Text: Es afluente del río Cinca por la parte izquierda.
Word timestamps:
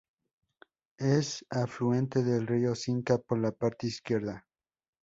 Es 0.97 1.45
afluente 1.51 2.23
del 2.23 2.47
río 2.47 2.73
Cinca 2.73 3.19
por 3.19 3.37
la 3.37 3.51
parte 3.51 3.85
izquierda. 3.85 4.47